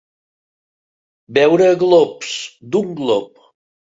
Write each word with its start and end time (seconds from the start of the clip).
Beure 1.37 1.67
a 1.73 1.77
glops, 1.83 2.31
d'un 2.77 2.91
glop. 3.03 3.45